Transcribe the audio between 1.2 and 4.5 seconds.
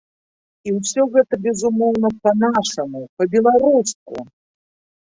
безумоўна, па-нашаму, па-беларуску!